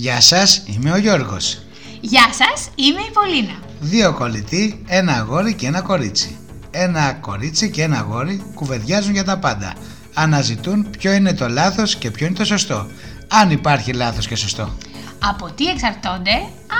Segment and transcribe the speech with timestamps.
[0.00, 1.58] Γεια σας, είμαι ο Γιώργος.
[2.00, 3.58] Γεια σας, είμαι η Πολίνα.
[3.80, 6.38] Δύο κολλητοί, ένα αγόρι και ένα κορίτσι.
[6.70, 9.74] Ένα κορίτσι και ένα αγόρι κουβεντιάζουν για τα πάντα.
[10.14, 12.86] Αναζητούν ποιο είναι το λάθος και ποιο είναι το σωστό.
[13.28, 14.76] Αν υπάρχει λάθος και σωστό.
[15.18, 16.34] Από τι εξαρτώνται,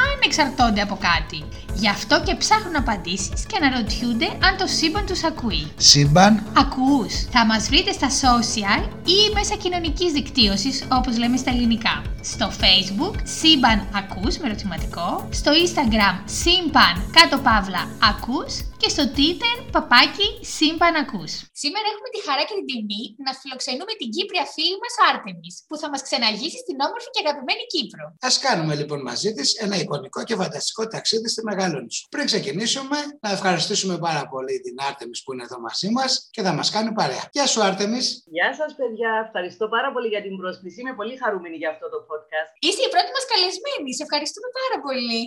[0.05, 1.45] αν εξαρτώνται από κάτι.
[1.75, 5.73] Γι' αυτό και ψάχνουν απαντήσεις και αναρωτιούνται αν το σύμπαν τους ακούει.
[5.77, 7.14] Σύμπαν, Ακούς.
[7.30, 12.03] Θα μας βρείτε στα social ή μέσα κοινωνικής δικτύωσης όπως λέμε στα ελληνικά.
[12.23, 19.54] Στο facebook σύμπαν ακούς με ερωτηματικό, στο instagram σύμπαν κάτω παύλα ακούς και στο twitter
[19.76, 21.32] παπάκι σύμπαν ακούς.
[21.62, 25.76] Σήμερα έχουμε τη χαρά και την τιμή να φιλοξενούμε την Κύπρια φίλη μας Άρτεμις που
[25.80, 28.04] θα μας ξεναγήσει στην όμορφη και αγαπημένη Κύπρο.
[28.29, 32.03] ας κάνουμε λοιπόν μαζί της ένα εικονικό και φανταστικό ταξίδι στη Μεγαλόνισο.
[32.14, 36.53] Πριν ξεκινήσουμε, να ευχαριστήσουμε πάρα πολύ την Άρτεμις που είναι εδώ μαζί μας και θα
[36.58, 37.25] μας κάνει παρέα.
[37.36, 38.06] Γεια σου Άρτεμις.
[38.36, 39.11] Γεια σας, παιδιά.
[39.27, 40.77] Ευχαριστώ πάρα πολύ για την πρόσκληση.
[40.81, 42.50] Είμαι πολύ χαρούμενη για αυτό το podcast.
[42.67, 43.89] Είσαι η πρώτη μας καλεσμένη.
[43.98, 45.20] Σε ευχαριστούμε πάρα πολύ.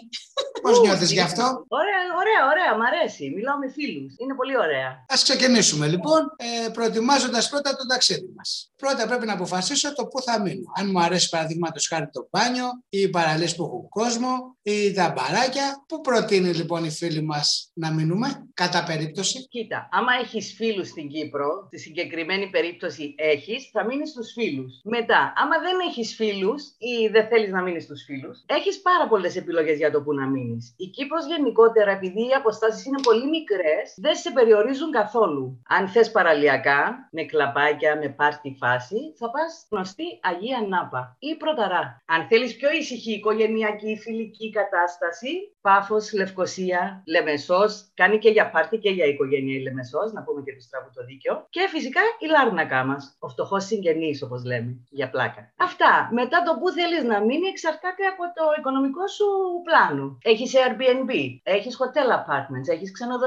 [0.66, 1.44] Πώς νιώθεις γι' αυτό;
[1.80, 2.72] Ωραία, ωραία, ωραία.
[2.80, 3.24] Μ' αρέσει.
[3.44, 4.14] Μιλάω με φίλους.
[4.18, 5.06] Είναι πολύ ωραία.
[5.08, 8.72] Ας ξεκινήσουμε λοιπόν, ε, προετοιμάζοντας πρώτα το ταξίδι μας.
[8.78, 10.72] Πρώτα πρέπει να αποφασίσω το πού θα μείνω.
[10.80, 15.14] Αν μου αρέσει παραδείγματος χάρη το μπάνιο ή οι παραλίες που έχουν κόσμο ή τα
[15.16, 15.84] μπαράκια.
[15.88, 21.08] Πού προτείνει λοιπόν οι φίλοι μας να μείνουμε, κατά περίπτωση; Κοίτα, άμα έχεις φίλους στην
[21.08, 24.82] Κύπρο, στη συγκεκριμένη περίπτωση έχεις, θα μείνεις στους φίλους.
[24.84, 29.36] Μετά, άμα δεν έχεις φίλους ή δεν θέλεις να μείνεις στους φίλους, έχεις πάρα πολλές
[29.36, 30.74] επιλογές για το που να μείνεις.
[30.78, 35.62] Η Κύπρος γενικότερα, επειδή οι αποστάσεις είναι πολύ μικρές, δεν σε περιορίζουν καθόλου.
[35.68, 42.04] Αν θες παραλιακά, με κλαπάκια, με πάρτι φάση, θα πας γνωστή Αγία Νάπα ή Πρωταρά.
[42.06, 47.92] Αν θέλεις πιο ήσυχη οικογενειακή, φιλική κατάσταση, Πάφος, Λευκοσία, Λεμεσός.
[47.94, 51.06] Κάνει και για πάρτι και για οικογένεια η Λεμεσός, να πούμε και του τράβου το
[51.06, 51.34] δίκιο.
[51.50, 53.16] Και φυσικά η Λάρνακά μας.
[53.20, 55.42] Ο φτωχός συγγενής, όπως λέμε, για πλάκα.
[55.58, 56.10] Αυτά.
[56.12, 59.28] Μετά το που θέλεις να μείνει εξαρτάται από το οικονομικό σου
[59.68, 60.18] πλάνο.
[60.22, 61.12] Έχεις Airbnb,
[61.44, 63.23] έχεις hotel apartments, έχεις ξενοδοχεία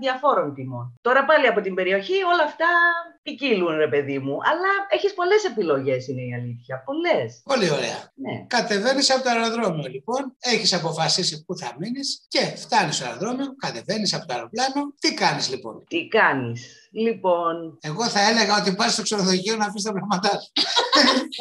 [0.00, 0.98] διαφόρων τιμών.
[1.00, 2.66] Τώρα πάλι από την περιοχή όλα αυτά
[3.22, 4.36] ποικίλουν, ρε παιδί μου.
[4.50, 6.82] Αλλά έχεις πολλές επιλογές, είναι η αλήθεια.
[6.84, 7.42] Πολλές.
[7.44, 8.12] Πολύ ωραία.
[8.14, 8.44] Ναι.
[8.46, 14.14] Κατεβαίνεις από το αεροδρόμιο λοιπόν, έχεις αποφασίσει πού θα μείνεις και φτάνεις στο αεροδρόμιο, κατεβαίνεις
[14.14, 14.92] από το αεροπλάνο.
[15.00, 17.54] Τι κάνεις λοιπόν; Τι κάνεις; Λοιπόν,
[17.90, 20.48] Εγώ θα έλεγα ότι πας στο ξενοδοχείο να αφήσεις τα πράγματά σου.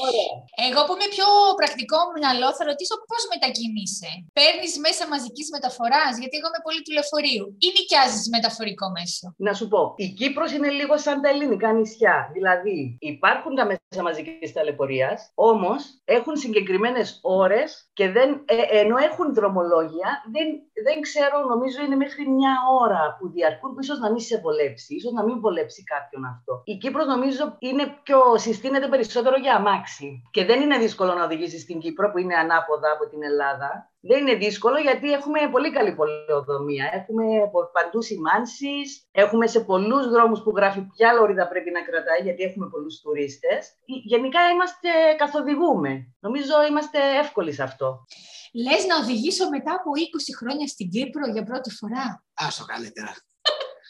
[0.07, 0.33] ωραία.
[0.67, 1.27] Εγώ που είμαι πιο
[1.59, 4.11] πρακτικό μυαλό θα ρωτήσω πώς μετακινείσαι.
[4.39, 7.45] Παίρνεις μέσα μαζικής μεταφοράς, γιατί εγώ είμαι πολύ του λεωφορείου.
[7.65, 9.25] Ή νοικιάζεις μεταφορικό μέσο.
[9.47, 12.15] Να σου πω, η Κύπρος είναι λίγο σαν τα ελληνικά νησιά.
[12.35, 12.77] Δηλαδή,
[13.13, 15.17] υπάρχουν τα μέσα μαζικής ταλαιπωρίας,
[15.51, 15.79] όμως
[16.17, 17.07] έχουν συγκεκριμένες
[17.43, 17.67] ώρες
[17.97, 20.47] και δεν, ε, ενώ έχουν δρομολόγια, δεν,
[20.85, 24.91] δεν ξέρω, νομίζω είναι μέχρι μια ώρα που διαρκούν, που ίσως να μην σε βολέψει,
[24.95, 26.61] ίσως να μην βολέψει κάποιον αυτό.
[26.65, 30.09] Η Κύπρος νομίζω είναι πιο, συστήνεται περισσότερο για αμάξι.
[30.31, 33.69] Και δεν είναι δύσκολο να οδηγήσεις στην Κύπρο που είναι ανάποδα από την Ελλάδα.
[34.07, 36.85] Δεν είναι δύσκολο γιατί έχουμε πολύ καλή πολεοδομία.
[36.93, 42.21] Έχουμε πο- παντού σημάνσεις, έχουμε σε πολλούς δρόμους που γράφει ποια λωρίδα πρέπει να κρατάει
[42.21, 43.59] γιατί έχουμε πολλούς τουρίστες.
[43.85, 45.91] Γενικά είμαστε καθοδηγούμε.
[46.19, 48.05] Νομίζω είμαστε εύκολοι σε αυτό.
[48.53, 53.13] Λες να οδηγήσω μετά από 20 χρόνια στην Κύπρο για πρώτη φορά; Άστο καλύτερα.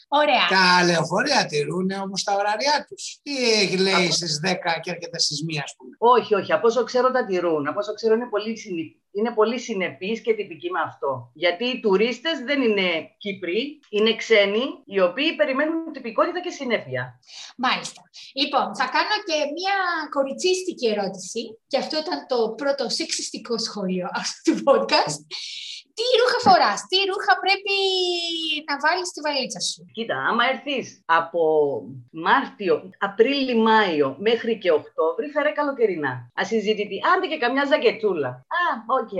[0.08, 0.46] Ωραία.
[0.48, 3.18] Τα λεωφορεία τηρούν όμως τα ωράρια τους.
[3.22, 4.48] Τι έχει λέει στις 10
[4.82, 5.96] και έρχεται στις 1, ας πούμε.
[5.98, 6.52] Όχι, όχι.
[6.52, 7.68] Από όσο ξέρω τα τηρούν.
[7.68, 9.02] Από όσο ξέρω είναι πολύ, συνη...
[9.10, 11.30] είναι πολύ συνεπείς και τυπικοί με αυτό.
[11.34, 17.20] Γιατί οι τουρίστες δεν είναι Κύπροι, είναι ξένοι, οι οποίοι περιμένουν τυπικότητα και συνέπεια.
[17.56, 18.02] Μάλιστα.
[18.34, 19.76] Λοιπόν, θα κάνω και μια
[20.10, 21.58] κοριτσίστικη ερώτηση.
[21.66, 25.20] Και αυτό ήταν το πρώτο σεξιστικό σχόλιο αυτού του podcast.
[25.98, 27.76] Τι ρούχα φοράς, τι ρούχα πρέπει
[28.68, 31.40] να βάλεις στη βαλίτσα σου; Κοίτα, άμα έρθεις από
[32.10, 36.30] Μάρτιο, Απρίλη-Μάιο μέχρι και Οκτώβρη, φέρε καλοκαιρινά.
[36.34, 36.98] Ασυζητητή.
[37.10, 38.28] Άντε και καμιά ζακετούλα.
[38.28, 38.64] Α,
[39.00, 39.12] οκ.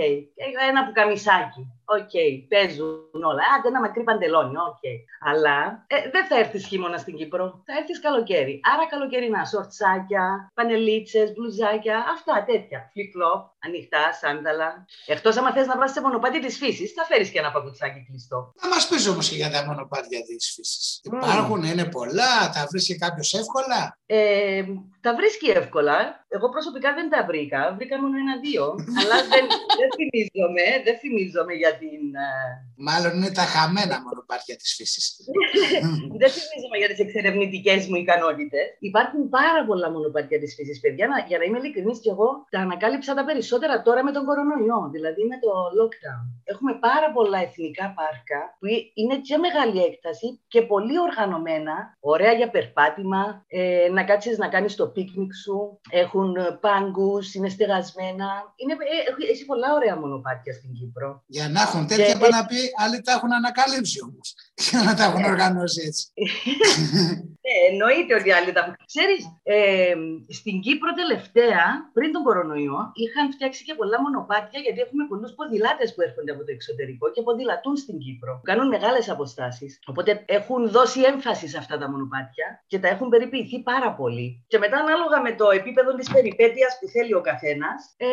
[0.69, 1.63] Ένα πουκαμισάκι.
[1.95, 2.13] Οκ,
[2.51, 3.41] παίζουν όλα.
[3.53, 4.57] Άντε ένα μακρύ παντελόνι.
[4.57, 4.83] Οκ.
[5.29, 7.45] Αλλά ε, δεν θα έρθεις χειμώνα στην Κύπρο.
[7.65, 8.59] Θα έρθεις καλοκαίρι.
[8.73, 9.45] Άρα καλοκαιρινά.
[9.45, 11.97] Σορτσάκια, φανελίτσες, μπλουζάκια.
[12.15, 12.89] Αυτά τέτοια.
[12.91, 14.85] Flip flop, ανοιχτά, σάνδαλα.
[15.05, 18.53] Εκτός άμα θες να βγεις σε μονοπάτι της φύσης, θα φέρεις και ένα παπουτσάκι κλειστό.
[18.61, 21.01] Να μας πεις όμως και για τα μονοπάτια της φύσης.
[21.11, 21.17] Μμμ.
[21.17, 24.63] Υπάρχουν, είναι πολλά, τα βρίσκει κάποιος εύκολα; Ε,
[25.07, 25.97] τα βρίσκει εύκολα.
[26.35, 27.59] Εγώ προσωπικά δεν τα βρήκα.
[27.77, 28.63] Βρήκα μόνο ένα-δύο.
[28.99, 29.45] αλλά δεν,
[29.79, 32.05] δεν θυμίζομαι, δεν θυμίζομαι γιατί την...
[32.27, 32.29] ε,
[32.87, 35.05] Μάλλον είναι τα χαμένα μονοπάτια της φύσης.
[36.21, 38.65] Δεν θυμίζομαι για τις εξερευνητικές μου ικανότητες.
[38.89, 41.05] Υπάρχουν πάρα πολλά μονοπάτια της φύσης, παιδιά.
[41.11, 44.79] Να- για να είμαι ειλικρινής, και εγώ τα ανακάλυψα τα περισσότερα τώρα με τον κορονοϊό,
[44.95, 46.23] δηλαδή με το lockdown.
[46.51, 48.65] Έχουμε πάρα πολλά εθνικά πάρκα που
[49.01, 51.75] είναι και μεγάλη έκταση και πολύ οργανωμένα.
[52.13, 55.79] Ωραία για περπάτημα, ε, να κάτσεις να κάνεις το πίκνικ σου.
[55.89, 58.27] Έχουν πάγκους, είναι στεγασμένα.
[58.55, 61.23] Είναι, ε, έχει- έχει πολλά ωραία μονοπάτια στην Κύπρο.
[61.27, 64.35] Για να έχουν τέτοια, Και- πάει να πει, άλλοι τα έχουν ανακαλύψει όμως.
[64.57, 66.03] Για να τα έχουν οργανώσει έτσι.
[67.49, 68.75] Ε, εννοείται ότι άλλοι τα έχουν.
[68.93, 69.93] Ξέρεις, ε,
[70.37, 75.89] στην Κύπρο τελευταία, πριν τον κορονοϊό, είχαν φτιάξει και πολλά μονοπάτια γιατί έχουμε πολλούς ποδηλάτες
[75.93, 78.33] που έρχονται από το εξωτερικό και ποδηλατούν στην Κύπρο.
[78.43, 79.79] Κάνουν μεγάλες αποστάσεις.
[79.85, 84.45] Οπότε έχουν δώσει έμφαση σε αυτά τα μονοπάτια και τα έχουν περιποιηθεί πάρα πολύ.
[84.47, 88.07] Και μετά, ανάλογα με το επίπεδο της περιπέτειας που θέλει ο καθένας, ε,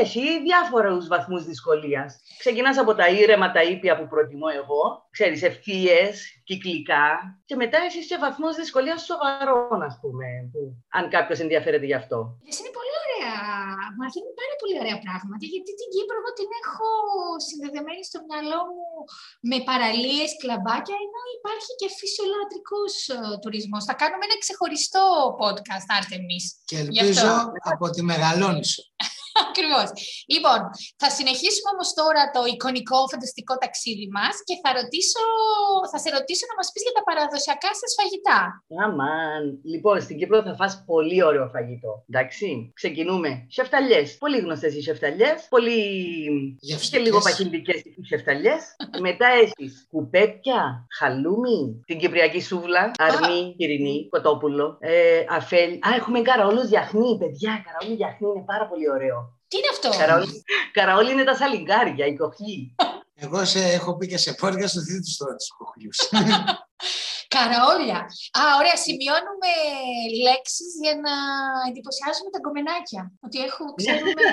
[0.00, 2.20] έχει διάφορους βαθμούς δυσκολίας.
[2.38, 6.12] Ξεκινάς από τα ήρεμα, τα ήπια που προτιμώ εγώ, ξέρεις, ευθείες,
[6.48, 7.06] κυκλικά
[7.48, 10.60] και μετά έχεις και βαθμούς δυσκολίας σοβαρών, ας πούμε, που,
[10.96, 12.18] αν κάποιος ενδιαφέρεται γι' αυτό.
[12.44, 13.34] Λες, είναι πολύ ωραία.
[14.00, 15.44] Μαθαίνουν πάρα πολύ ωραία πράγματα.
[15.52, 16.88] Γιατί την Κύπρο εγώ την έχω
[17.48, 18.88] συνδεδεμένη στο μυαλό μου
[19.50, 23.82] με παραλίες, κλαμπάκια, ενώ υπάρχει και φυσιολατρικός ε, τουρισμός.
[23.88, 25.04] Θα κάνουμε ένα ξεχωριστό
[25.42, 26.44] podcast, Άρτεμις.
[26.70, 27.04] Και Γι' αυτό.
[27.04, 27.32] ελπίζω
[27.72, 28.82] από τη Μεγαλόνισο.
[29.44, 29.88] Ακριβώς.
[30.34, 30.58] Λοιπόν,
[31.02, 35.22] θα συνεχίσουμε όμως τώρα το εικονικό φανταστικό ταξίδι μας και θα, ρωτήσω,
[35.92, 38.40] θα σε ρωτήσω να μας πεις για τα παραδοσιακά σας φαγητά.
[38.86, 39.42] Αμάν.
[39.72, 41.92] Λοιπόν, στην Κύπρο θα φας πολύ ωραίο φαγητό.
[42.10, 42.46] Εντάξει,
[42.80, 43.30] ξεκινούμε.
[43.56, 44.06] Σεφταλιές.
[44.24, 45.36] Πολύ γνωστές οι σεφταλιές.
[45.54, 45.78] Πολύ
[46.60, 47.04] και Γευστικές.
[47.04, 48.62] λίγο παχυντικές οι σεφταλιές.
[49.06, 55.70] Μετά έχεις κουπέτια, χαλούμι, την κυπριακή σούβλα, αρνί, κυρινή, κοτόπουλο, ε, αφέλ.
[55.72, 57.62] Α, έχουμε καραόλους γιαχνί, παιδιά.
[57.66, 59.25] Καραόλου γιαχνί είναι πάρα πολύ ωραίο.
[59.48, 62.74] Τι είναι αυτό; Καραόλι, καραόλι είναι τα σαλιγκάρια, η κοχλή.
[63.14, 65.98] Εγώ σε έχω πει και σε πόρια στο δίδυτο τώρα τους κοχλιούς.
[67.34, 68.00] Καραόλια.
[68.38, 68.76] Α, ωραία.
[68.84, 69.52] Σημειώνουμε
[70.26, 71.14] λέξεις για να
[71.68, 73.02] εντυπωσιάζουμε τα κομμενάκια.
[73.26, 74.24] Ότι έχω, ξέρουμε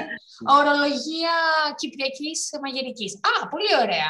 [0.58, 1.36] ορολογία
[1.82, 3.12] κυπριακής μαγειρικής.
[3.30, 4.10] Α, πολύ ωραία.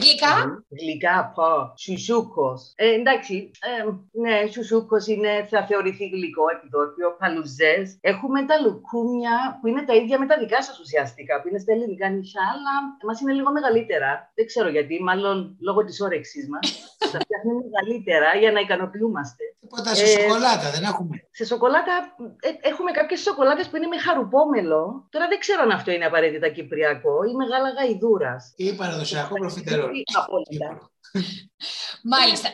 [0.00, 0.34] Γλυκά.
[0.80, 1.50] Γλυκά, πω.
[1.84, 2.60] Σουσούκος.
[2.84, 3.34] Ε, εντάξει,
[3.68, 3.82] ε,
[4.22, 7.84] ναι, σουσούκος είναι, θα θεωρηθεί γλυκό επιδόκιο, παλουζές.
[8.00, 11.72] Έχουμε τα λουκούμια που είναι τα ίδια με τα δικά σας ουσιαστικά, που είναι στα
[11.72, 12.74] ελληνικά νησιά, αλλά
[13.06, 14.32] μας είναι λίγο μεγαλύτερα.
[14.34, 16.64] Δεν ξέρω γιατί, μάλλον λόγω της όρεξής μας.
[17.12, 19.42] τα φτιάχνουμε μεγαλύτερα για να ικανοποιούμαστε.
[19.60, 21.16] Τίποτα σε Ε, σοκολάτα δεν έχουμε.
[21.30, 21.94] Σε σοκολάτα
[22.40, 25.06] ε, έχουμε κάποιες σοκολάτες που είναι με χαρουπόμελο.
[25.10, 28.52] Τώρα δεν ξέρω αν αυτό είναι απαραίτητα κυπριακό ή μεγάλα γαϊδούρας.
[28.56, 29.90] Ή παραδοσιακό προφιτερόλ.
[30.22, 30.90] Απόλυτα.
[32.14, 32.48] Μάλιστα.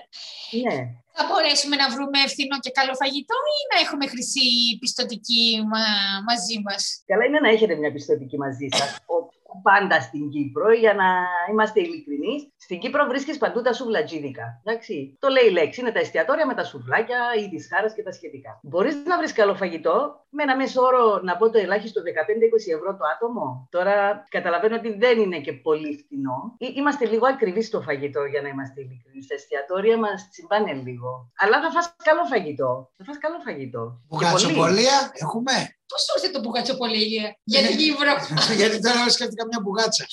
[0.64, 0.76] Ναι.
[1.16, 4.48] Θα μπορέσουμε να βρούμε φθηνό και καλό φαγητό ή να έχουμε χρυσή
[4.80, 6.80] πιστοτική μα- μαζί μας;
[7.10, 8.88] Καλά είναι να έχετε μια πιστοτική μαζί σας.
[9.62, 11.08] Πάντα στην Κύπρο, για να
[11.50, 12.48] είμαστε ειλικρινείς.
[12.56, 14.60] Στην Κύπρο βρίσκεις παντού τα σουβλατζίδικα.
[14.64, 15.16] Εντάξει.
[15.20, 18.12] Το λέει η λέξη, είναι τα εστιατόρια με τα σουβλάκια ή τη χάρα και τα
[18.12, 18.60] σχετικά.
[18.62, 22.96] Μπορείς να βρεις καλό φαγητό με ένα μέσο όρο, να πω το ελάχιστο 15-20 ευρώ
[22.96, 26.54] το άτομο; Τώρα καταλαβαίνω ότι δεν είναι και πολύ φθηνό.
[26.58, 29.26] Ή- Είμαστε λίγο ακριβείς στο φαγητό, για να είμαστε ειλικρινείς.
[29.26, 31.30] Τα εστιατόρια μας τσιμπάνε λίγο.
[31.38, 32.90] Αλλά θα φας καλό φαγητό.
[32.96, 33.84] Θα φας καλό φαγητό.
[34.00, 34.24] Και πολύ.
[34.24, 35.52] Μπουγατσοπολία έχουμε;
[35.90, 38.12] Πώς σου ήρθε το μπουγατσοπολίγια για την Κύπρο.
[38.60, 40.04] Γιατί τώρα σκέφτηκα μια μπουγάτσα.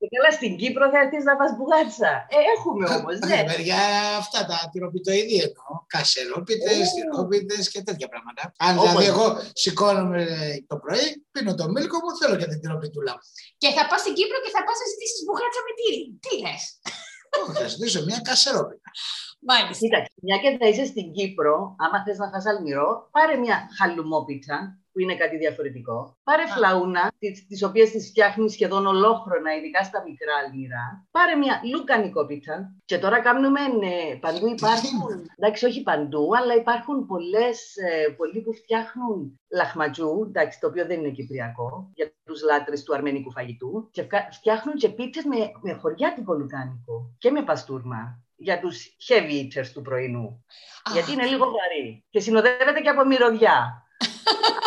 [0.00, 2.10] Και καλά, στην Κύπρο θα έρθεις να φας μπουγάτσα.
[2.34, 3.38] Ε, έχουμε όμως, ναι.
[3.54, 3.82] Ε, Για
[4.22, 5.70] αυτά τα τυροπιτοειδή εννοώ.
[5.94, 6.94] Κασερόπιτες, Ω.
[6.96, 8.42] τυρόπιτες και τέτοια πράγματα.
[8.66, 8.82] Αν Όπως.
[8.84, 9.26] δηλαδή εγώ
[9.62, 10.22] σηκώνομαι
[10.70, 13.24] το πρωί, πίνω το μίλκο μου, θέλω και την τυροπιτούλα μου.
[13.62, 16.02] και θα πας στην Κύπρο και θα πας να ζητήσεις μπουγάτσα με τύρι.
[16.24, 16.62] Τι λες;
[17.38, 18.90] Όχι, θα ζητήσω μια κασερόπιτα.
[19.38, 19.78] Μάλιστα.
[19.78, 24.78] Κοίταξε, μια και θα είσαι στην Κύπρο, άμα θες να φας αλμυρό, πάρε μια χαλουμόπιτσα,
[24.92, 26.16] που είναι κάτι διαφορετικό.
[26.22, 26.46] Πάρε Α.
[26.46, 31.06] φλαούνα, τις, τις οποίες τις φτιάχνεις σχεδόν ολόχρονα, ειδικά στα μικρά αλμυρά.
[31.10, 32.74] Πάρε μια λουκανικόπιτσα.
[32.84, 38.52] Και τώρα κάνουμε, ναι, παντού υπάρχουν, εντάξει όχι παντού, αλλά υπάρχουν πολλές, ε, πολλοί που
[38.54, 44.02] φτιάχνουν λαχματζού, εντάξει, το οποίο δεν είναι κυπριακό, για τους λάτρες του αρμενικού φαγητού, και
[44.02, 49.68] φκα- φτιάχνουν και πίτσες με, με χωριάτικο λουκάνικο και με παστούρμα για τους heavy eaters
[49.72, 50.44] του πρωινού.
[50.88, 53.58] Α, Γιατί είναι λίγο βαρύ και συνοδεύεται και από μυρωδιά.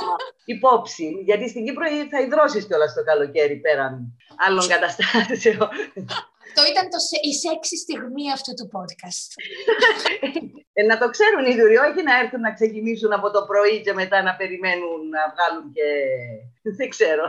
[0.02, 0.16] Άμα
[0.56, 5.70] Υπόψη, γιατί στην Κύπρο θα υδρώσεις κιόλας το καλοκαίρι πέραν άλλων καταστάσεων.
[6.48, 9.28] Αυτό ήταν το, σε- η σεξι στιγμή αυτού του podcast.
[10.74, 13.94] Ε, να το ξέρουν οι δουροί, όχι να έρθουν να ξεκινήσουν από το πρωί και
[13.94, 15.84] μετά να περιμένουν να βγάλουν και...
[16.78, 17.24] Δεν ξέρω.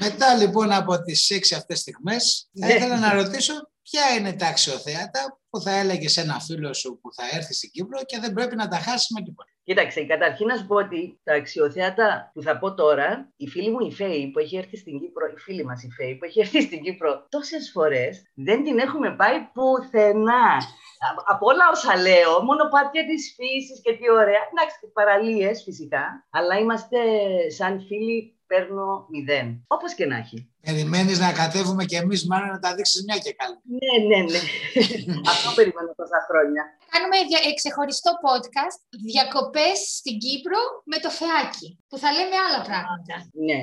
[0.00, 2.72] Μετά λοιπόν από τις έξι αυτές στιγμές, θα Ναι.
[2.74, 3.52] ήθελα να ρωτήσω
[3.90, 7.70] ποια είναι τα αξιοθέατα που θα έλεγε σε ένα φίλο σου που θα έρθει στην
[7.70, 9.50] Κύπρο και δεν πρέπει να τα χάσει με τίποτα.
[9.62, 13.86] Κοίταξε, καταρχήν να σου πω ότι τα αξιοθέατα που θα πω τώρα, η φίλη μου
[13.86, 16.62] η Φέη που έχει έρθει στην Κύπρο, η φίλη μας η Φέη που έχει έρθει
[16.62, 20.48] στην Κύπρο τόσες φορές, δεν την έχουμε πάει πουθενά.
[21.26, 24.42] Από όλα όσα λέω, μόνο πάτια της φύσης και τι ωραία.
[24.50, 26.98] Εντάξει, παραλίες φυσικά, αλλά είμαστε
[27.58, 29.46] σαν φίλοι παίρνω μηδέν.
[29.66, 30.38] Όπως και να έχει.
[30.60, 33.58] Περιμένεις να κατέβουμε και εμείς μάλλον να τα δείξεις μια και καλή.
[33.80, 34.40] Ναι, ναι, ναι.
[35.32, 36.62] Αυτό περιμένω τόσα χρόνια.
[36.92, 37.40] Κάνουμε δια...
[37.60, 38.78] ξεχωριστό podcast
[39.12, 40.60] διακοπές στην Κύπρο
[40.90, 43.14] με το φεάκι, που θα λέμε άλλα πράγματα.
[43.46, 43.60] Ναι,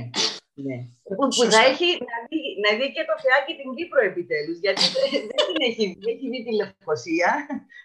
[0.66, 0.78] ναι.
[1.08, 4.84] Που, που θα έχει να δει, να δει και το φεάκι την Κύπρο επιτέλους, γιατί
[5.32, 7.32] δεν την έχει, έχει δει τη Λευκοσία,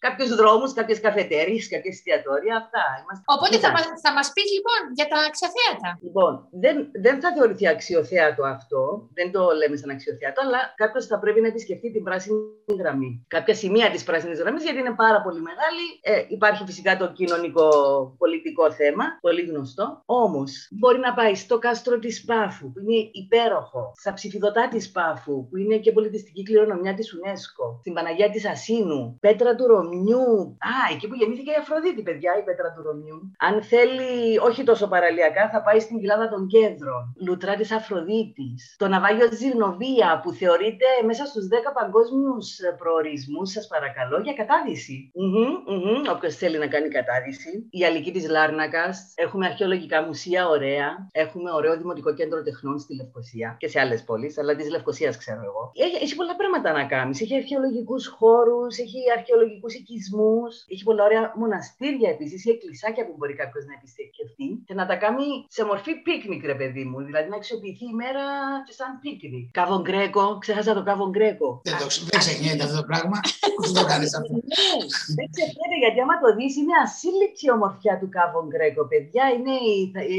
[0.07, 2.85] κάποιους δρόμους, κάποιες καφετέρειες, κάποιες εστιατόρια, αυτά.
[3.01, 3.25] Είμαστε...
[3.35, 5.89] Οπότε θα, μας, θα μας πεις λοιπόν για τα αξιοθέατα.
[6.07, 6.33] Λοιπόν,
[6.65, 8.83] δεν, δεν θα θεωρηθεί αξιοθέατο αυτό,
[9.19, 12.39] δεν το λέμε σαν αξιοθέατο, αλλά κάποιος θα πρέπει να επισκεφτεί την πράσινη
[12.81, 13.11] γραμμή.
[13.37, 15.85] Κάποια σημεία της πράσινης γραμμής, γιατί είναι πάρα πολύ μεγάλη.
[16.03, 19.87] Ε, υπάρχει φυσικά το κοινωνικό-πολιτικό θέμα, πολύ γνωστό.
[20.25, 25.49] Όμως, μπορεί να πάει στο κάστρο της Πάφου, που είναι υπέροχο, στα ψηφιδωτά της Πάφου,
[25.49, 30.57] που είναι και πολιτιστική κληρονομιά της UNESCO, στην Παναγία της Ασίνου, Πέτρα του Ρωμιού.
[30.73, 33.31] Α, εκεί που γεννήθηκε η Αφροδίτη, παιδιά, η Πέτρα του Ρωμιού.
[33.39, 38.89] Αν θέλει, όχι τόσο παραλιακά, θα πάει στην κοιλάδα των Κέντρων, Λουτρά της Αφροδίτης, το
[38.89, 45.13] ναυάγιο τη Ζηρνοβία, που θεωρείται μέσα στους 10 παγκόσμιους προορισμούς, σας παρακαλώ, για κατάδυση.
[45.21, 47.69] Mm-hmm, Όποιος θέλει να κάνει κατάδυση.
[47.71, 53.57] Η Αλική της Λάρνακας, έχουμε αρχαιολογικά μουσεία ωραία, έχουμε ωραίο δημοτικό κέντρο τεχνών στη Λευκοσία
[53.61, 55.63] και σε άλλες πόλεις, αλλά της Λευκοσίας ξέρω εγώ.
[55.87, 57.21] Έχει, έχει πολλά πράγματα να κάνεις.
[57.21, 63.35] Έχει αρχαιολογικούς χώρους, έχει αρχαιολογικούς οικισμούς, έχει πολλά ωραία μοναστήρια επίσης ή εκκλησάκια που μπορεί
[63.43, 65.27] κάποιος να επισκεφτεί και να τα κάνει
[65.57, 66.99] σε μορφή πίκνικ, ρε παιδί μου.
[67.09, 68.25] Δηλαδή να αξιοποιηθεί η μέρα
[68.67, 69.47] και σαν πίκνικ.
[69.61, 71.49] Κάβο Γκρέκο, ξέχασα το Κάβο Γκρέκο.
[71.65, 73.17] Δεν, το, δεν ξεχνιέται αυτό το πράγμα.
[73.57, 77.95] Πώς το κάνεις αυτό; Ναι, δεν ξεχνιέται γιατί άμα το δεις είναι ασύλληπτη η ομορφιά
[78.01, 78.83] του Κάβο Γκρέκο.
[78.93, 79.55] Παιδιά, είναι,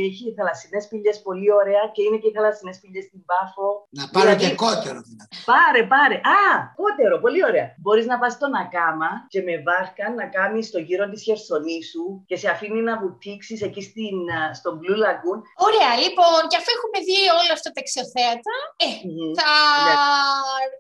[0.07, 3.67] έχει θαλασσινές πηγές πολύ ωραία και είναι και οι θαλασσινέ πηγέ στην Πάφο.
[3.99, 5.33] Να πάρω δηλαδή, και κότερο δηλαδή.
[5.51, 6.15] Πάρε, πάρε.
[6.39, 6.41] Α,
[6.81, 7.67] κότερο, πολύ ωραία.
[7.81, 12.37] Μπορείς να πας στον Ακάμα και με βάρκα να κάνεις το γύρο της Χερσονήσου και
[12.41, 14.17] σε αφήνει να βουτήξεις εκεί στην,
[14.59, 15.39] στον Blue Lagoon.
[15.67, 18.55] Ωραία, λοιπόν, και αφού έχουμε δει όλα αυτά τα εξωθέατα,
[18.87, 19.31] ε, mm-hmm.
[19.39, 19.87] θα, yeah.
[19.87, 19.93] Ναι.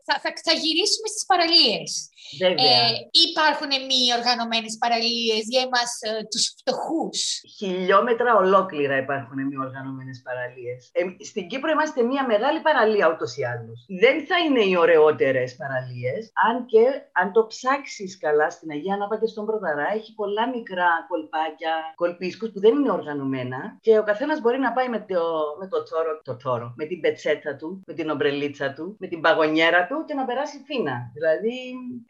[0.07, 1.91] θα, θα, θα, γυρίσουμε στις παραλίες.
[2.37, 2.91] Ε,
[3.27, 7.19] υπάρχουν μη οργανωμένες παραλίες για εμάς ε, τους φτωχούς.
[7.57, 10.79] Χιλιόμετρα ολόκληρα υπάρχουν μη οργανωμένες παραλίες.
[10.97, 13.77] Ε, στην Κύπρο είμαστε μια μεγάλη παραλία ούτως ή άλλως.
[14.03, 16.83] Δεν θα είναι οι ωραιότερες παραλίες, αν και
[17.19, 22.49] αν το ψάξεις καλά στην Αγία Νάπα και στον Προδαρά, έχει πολλά μικρά κολπάκια, κολπίσκους
[22.51, 25.23] που δεν είναι οργανωμένα και ο καθένας μπορεί να πάει με το,
[25.59, 29.21] με το τόρο, το τόρο, με την πετσέτα του, με την ομπρελίτσα του, με την
[29.21, 31.11] παγωνιέρα του και να περάσει φίνα.
[31.13, 31.57] Δηλαδή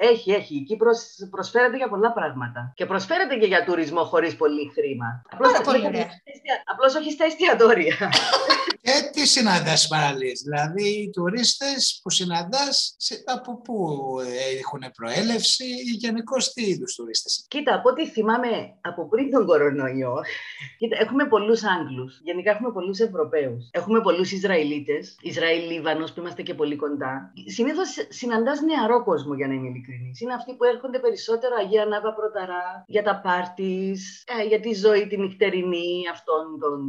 [0.10, 0.56] έχει, έχει.
[0.56, 1.00] Η Κύπρος
[1.30, 2.74] προσφέρεται για πολλά πράγματα.
[2.76, 5.22] Και προσφέρεται και για τουρισμό χωρίς πολύ χρήμα.
[5.32, 6.08] Απλώς, πολύ ωραία.
[6.66, 7.96] Απλώς όχι στα εστιατόρια.
[8.90, 13.76] Και τι συναντάς στι παραλίες, Δηλαδή οι τουρίστες που συναντάς από πού
[14.58, 17.46] έχουν προέλευση ή γενικώς τι είδους τουρίστες.
[17.48, 18.48] Κοίτα, από ό,τι θυμάμαι
[18.82, 20.16] από πριν τον κορονοϊό,
[20.78, 22.20] κοίτα, έχουμε πολλούς Άγγλους.
[22.24, 23.70] Γενικά έχουμε πολλούς Ευρωπαίους.
[23.72, 27.34] Έχουμε πολλούς Ισραηλίτες, Ισραήλ-Λίβανος που είμαστε και πολύ κοντά.
[27.46, 30.22] Συνήθως συναντάς νεαρό κόσμο για να είμαι ειλικρινής.
[30.22, 35.08] Είναι αυτοί που έρχονται περισσότερο Αγία Νάβα Πρωταρά για τα πάρτις, ε, για τη ζωή
[35.08, 36.80] τη νυχτερινή αυτών των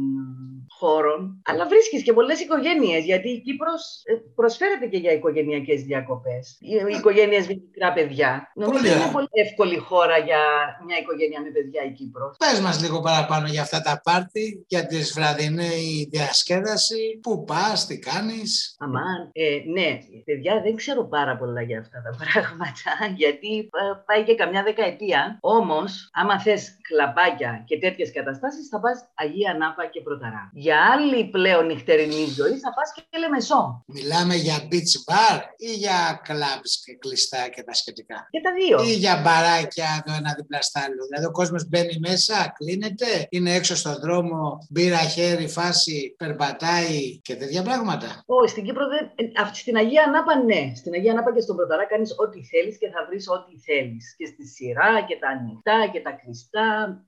[0.67, 1.41] χώρων.
[1.45, 6.57] Αλλά βρίσκει και πολλές οικογένειες, γιατί η Κύπρος ε, προσφέρεται και για οικογενειακές διακοπές.
[6.59, 8.51] Οι οικογένειες με μικρά παιδιά.
[8.55, 10.41] Νομίζω ότι είναι πολύ εύκολη χώρα για
[10.85, 12.35] μια οικογένεια με παιδιά η Κύπρος.
[12.37, 17.19] Πες μας λίγο παραπάνω για αυτά τα πάρτι, για τη βραδινή διασκέδαση.
[17.21, 19.29] Πού πας, τι κάνεις; Αμάν.
[19.31, 24.35] Ε, ναι, παιδιά, δεν ξέρω πάρα πολλά για αυτά τα πράγματα, γιατί ε, πάει και
[24.35, 25.37] καμιά δεκαετία.
[25.41, 30.49] Όμως, άμα θες κλαμπάκια και τέτοιες καταστάσεις, θα πας Αγία Νάπα και Πρωταρά.
[30.53, 33.83] Για άλλη πλέον νυχτερινής ζωής θα πας και Λεμεσό.
[33.85, 38.77] Μιλάμε για beach bar ή για clubs και κλειστά και τα σχετικά; Και τα δύο.
[38.91, 41.01] Ή για μπαράκια το ένα δίπλα στα άλλο.
[41.09, 47.35] Δηλαδή ο κόσμος μπαίνει μέσα, κλείνεται, είναι έξω στον δρόμο, μπύρα, χέρι, φάση, περπατάει και
[47.35, 48.07] τέτοια πράγματα.
[48.25, 49.03] Όχι, στην Κύπρο δεν.
[49.15, 50.61] Ε, στην Αγία Ανάπα ναι.
[50.75, 54.15] Στην Αγία Ανάπα και στον Πρωταρά κάνεις ό,τι θέλεις και θα βρεις ό,τι θέλεις.
[54.17, 56.67] Και στη σειρά και τα ανοιχτά και τα κλειστά.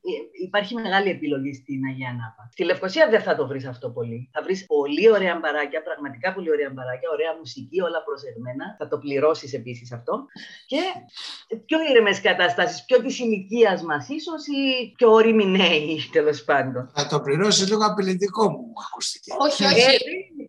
[0.10, 2.44] Ε, υπάρχει μεγάλη επιλογή στην Αγία Ανάπα.
[2.52, 4.30] Στη Λευκοσία δεν θα το βρεις αυτό πολύ.
[4.34, 8.66] Θα βρεις πολύ ωραία μπαράκια, πραγματικά πολύ ωραία μπαράκια, ωραία μουσική, όλα προσεγμένα.
[8.80, 10.26] Θα το πληρώσεις επίσης αυτό.
[10.66, 10.82] Και
[11.66, 16.92] πιο ήρεμες καταστάσεις, πιο της ηλικίας μας ίσως ή πιο όρημοι νέοι τέλος πάντων.
[16.96, 19.32] Θα το πληρώσεις λίγο απειλητικό μου, ακούστηκε.
[19.40, 19.82] Όχι, όχι.
[19.82, 19.98] Ε,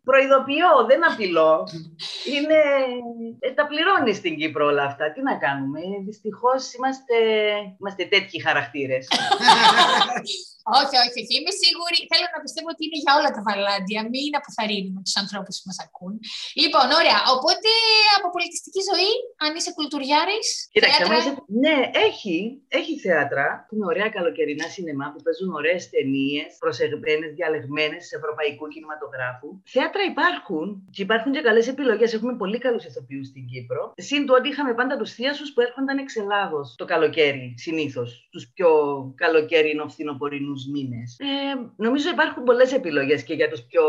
[0.05, 1.69] προειδοποιώ, δεν απειλώ.
[2.35, 2.59] Είναι...
[3.39, 5.13] Ε, τα πληρώνεις στην Κύπρο όλα αυτά.
[5.13, 5.81] Τι να κάνουμε.
[6.05, 7.15] Δυστυχώς είμαστε,
[7.79, 9.09] είμαστε τέτοιοι χαρακτήρες.
[10.81, 11.33] όχι, όχι, όχι.
[11.39, 11.99] Είμαι σίγουρη.
[12.11, 14.01] Θέλω να πιστεύω ότι είναι για όλα τα βαλάντια.
[14.13, 16.13] Μην αποθαρρύνουμε τους ανθρώπους που μας ακούν.
[16.63, 17.21] Λοιπόν, ωραία.
[17.35, 17.71] Οπότε
[18.17, 19.13] από πολιτιστική ζωή,
[19.45, 20.49] αν είσαι κουλτουριάρης.
[20.75, 21.03] Κοίταξε,
[21.65, 21.77] ναι,
[22.09, 22.37] έχει,
[22.81, 28.65] έχει θέατρα που είναι ωραία καλοκαιρινά σινεμά που παίζουν ωραίες ταινίες, προσεγμένες, διαλεγμένες σε ευρωπαϊκού
[28.75, 29.49] κινηματογράφου.
[29.75, 32.11] Θέατρα υπάρχουν και υπάρχουν και καλές επιλογές.
[32.17, 33.83] Έχουμε πολύ καλούς ηθοποιούς στην Κύπρο.
[34.09, 38.29] Συν του ότι είχαμε πάντα τους θείασους που έρχονταν εξ Ελλάδο το καλοκαίρι συνήθως.
[38.31, 38.71] Τους πιο
[39.17, 41.09] καλοκαιρινο φθινοπορεινού μήνες.
[41.19, 41.53] Ε,
[41.87, 43.85] νομίζω υπάρχουν πολλές επιλογές και για τους πιο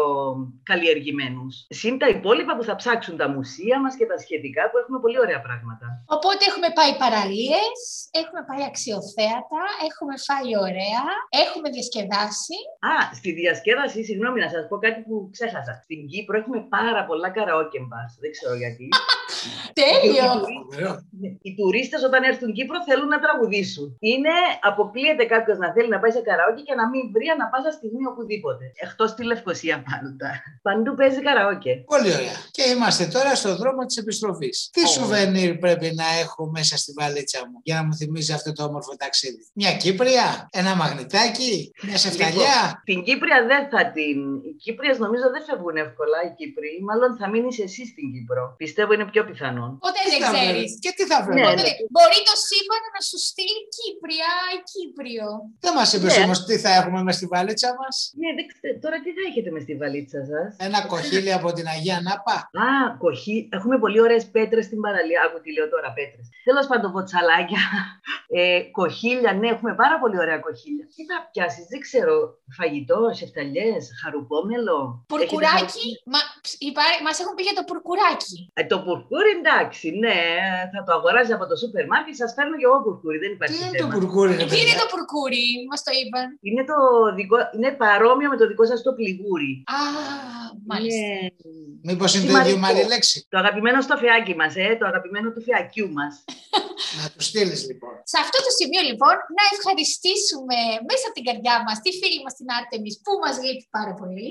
[0.70, 1.54] καλλιεργημένους.
[1.80, 5.20] Συν τα υπόλοιπα που θα ψάξουν τα μουσεία μας και τα σχετικά που έχουμε πολύ
[5.26, 5.86] ωραία πράγματα.
[6.16, 7.78] Οπότε έχουμε πάει παραλίες,
[8.22, 11.04] έχουμε πάει αξιοθέατα, έχουμε φάει ωραία,
[11.44, 12.58] έχουμε διασκεδάσει.
[12.92, 15.74] Α, στη διασκέδαση, συγγνώμη να σας πω κάτι που ξέχασα.
[15.86, 18.88] Στην Κύπρο έχουμε πάρα πολλά καραόκε μπας, δεν ξέρω γιατί.
[19.82, 20.30] Τέλειο!
[21.46, 23.88] Οι τουρίστες όταν έρθουν Κύπρο θέλουν να τραγουδήσουν.
[24.00, 27.72] Είναι, αποκλείεται κάποιος να θέλει να πάει σε καραόκε και να μην βρει ανα πάσα
[27.72, 28.64] στιγμή οπουδήποτε.
[28.86, 30.30] Εκτός τη Λευκοσία πάντα.
[30.62, 31.74] Παντού παίζει καραόκε.
[31.94, 32.38] Πολύ ωραία.
[32.52, 34.70] Και είμαστε τώρα στο δρόμο της επιστροφής.
[34.72, 34.92] Τι oh.
[34.94, 38.96] σουβενίρ πρέπει να έχω μέσα στη βαλίτσα μου για να μου θυμίζει αυτό το όμορφο
[38.96, 44.18] ταξίδι; Μια Κύπρια, ένα μαγνητάκι, μια σεφταλιά; Λοιπόν, την Κύπρια δεν θα την.
[44.48, 46.72] Οι Κύπριες νομίζω δεν φεύγουν εύκολα οι Κύπροι.
[46.88, 48.44] Μάλλον θα μείνεις εσύ στην Κύπρο.
[48.62, 49.66] Πιστεύω είναι πιο πιθανό.
[49.86, 50.70] Ποτέ δεν ξέρεις.
[50.84, 51.72] Και τι θα βρει; Ναι, ναι.
[51.94, 55.28] Μπορεί το σύμπαν να σου στείλει Κύπρια ή Κύπριο.
[55.66, 56.24] Δεν μας είπε ναι.
[56.26, 58.46] όμως τι θα έχουμε μες στη βαλίτσα μας; Ναι, δεν
[58.84, 62.38] Τώρα τι θα έχετε μες στη βαλίτσα σας; Ένα κοχύλι από την Αγία Νάπα.
[62.68, 63.50] Α, κοχύλι.
[63.58, 65.20] Έχουμε πολύ ωραίες πέτρες στην παραλία.
[65.26, 66.26] Άκου τι λέω τώρα, πέτρες.
[66.48, 67.64] Τέλος πάντων, βοτσαλάκια.
[68.38, 70.86] Ε, κοχύλια, ναι, έχουμε πάρα πολύ ωραία κοχύλια.
[70.96, 72.16] Τι θα πιάσεις, δεν ξέρω.
[72.58, 74.78] Φαγητό, σεφταλιές, χαρουπόμελο;
[75.12, 76.20] Πουρκουράκι; Μα
[77.06, 78.38] μας έχουν πει για το πουρκουράκι.
[78.60, 80.20] Ε, το πουρκούρι εντάξει, ναι.
[80.74, 83.18] Θα το αγοράζει από το σούπερ μάρκετ, σας φέρνω και εγώ πουρκούρι.
[83.24, 86.28] Δεν υπάρχει Τι είναι το πουρκούρι, Τι είναι το πουρκούρι, μας το είπαν.
[86.48, 86.76] Είναι, το
[87.18, 89.64] δικό, είναι παρόμοιο με το δικό σας το πληγούρι.
[89.78, 89.80] Α,
[90.72, 91.06] μάλιστα.
[91.08, 91.28] Ναι.
[91.88, 95.42] Μήπως είναι το ίδιο μάλλη λέξη; Το αγαπημένο στο φιάκι μας, ε, το αγαπημένο του
[95.48, 96.14] φιακιού μας.
[97.00, 97.94] να του στείλεις λοιπόν.
[98.14, 100.58] Σε αυτό το σημείο λοιπόν να ευχαριστήσουμε
[100.90, 104.30] μέσα από την καρδιά μας τη φίλη μας την Άρτεμι που μας λείπει πάρα πολύ.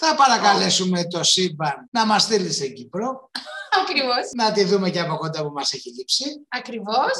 [0.00, 3.08] Θα παρακαλέσουμε το σύμπαν να μας στείλει σε Κύπρο.
[3.82, 4.24] Ακριβώς.
[4.40, 6.24] Να τη δούμε και από κοντά που μας έχει λείψει.
[6.48, 7.14] Ακριβώς.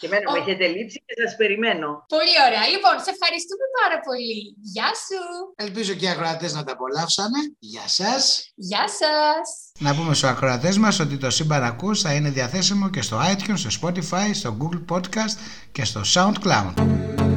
[0.00, 1.88] Και εμένα με έχετε λείψει και σας περιμένω.
[2.16, 2.64] Πολύ ωραία.
[2.74, 4.38] Λοιπόν, σε ευχαριστούμε πάρα πολύ.
[4.74, 5.20] Γεια σου.
[5.66, 7.40] Ελπίζω και οι ακροατές να τα απολαύσανε.
[7.58, 8.22] Γεια σας.
[8.54, 9.46] Γεια σας.
[9.78, 13.58] Να πούμε στους ακροατές μας ότι το Σύμπαν Ακούς θα είναι διαθέσιμο και στο iTunes,
[13.64, 15.34] στο Spotify, στο Google Podcast
[15.72, 17.29] και στο SoundCloud.